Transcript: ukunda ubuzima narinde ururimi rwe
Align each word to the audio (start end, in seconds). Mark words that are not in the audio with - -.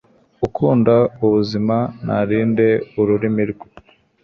ukunda 0.45 0.95
ubuzima 1.25 1.77
narinde 2.05 2.67
ururimi 2.99 3.43
rwe 3.51 3.67